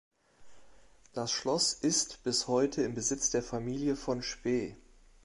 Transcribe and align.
Das 1.13 1.31
Schloss 1.31 1.73
ist 1.73 2.23
bis 2.23 2.47
heute 2.47 2.81
im 2.81 2.95
Besitz 2.95 3.29
der 3.29 3.43
Familie 3.43 3.95
von 3.95 4.23
Spee. 4.23 4.75